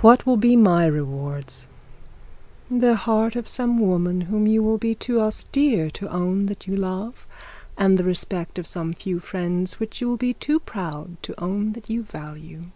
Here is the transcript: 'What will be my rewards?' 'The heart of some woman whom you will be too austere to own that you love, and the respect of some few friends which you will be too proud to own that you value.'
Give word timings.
'What 0.00 0.24
will 0.24 0.38
be 0.38 0.56
my 0.56 0.86
rewards?' 0.86 1.66
'The 2.70 2.96
heart 2.96 3.36
of 3.36 3.46
some 3.46 3.76
woman 3.78 4.22
whom 4.22 4.46
you 4.46 4.62
will 4.62 4.78
be 4.78 4.94
too 4.94 5.20
austere 5.20 5.90
to 5.90 6.08
own 6.10 6.46
that 6.46 6.66
you 6.66 6.74
love, 6.74 7.26
and 7.76 7.98
the 7.98 8.04
respect 8.04 8.58
of 8.58 8.66
some 8.66 8.94
few 8.94 9.20
friends 9.20 9.78
which 9.78 10.00
you 10.00 10.08
will 10.08 10.16
be 10.16 10.32
too 10.32 10.58
proud 10.58 11.22
to 11.22 11.38
own 11.38 11.72
that 11.74 11.90
you 11.90 12.02
value.' 12.02 12.68